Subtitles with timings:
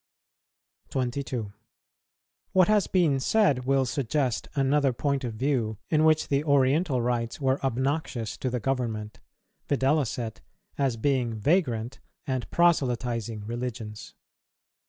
[0.89, 1.53] 22.
[2.53, 7.39] What has been said will suggest another point of view in which the Oriental rites
[7.39, 9.19] were obnoxious to the government,
[9.69, 10.19] viz.,
[10.79, 14.15] as being vagrant and proselytizing religions.